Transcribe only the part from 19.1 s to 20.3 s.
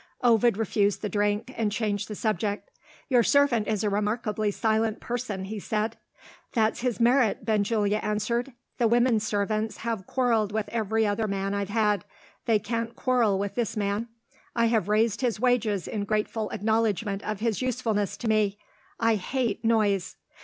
hate noise."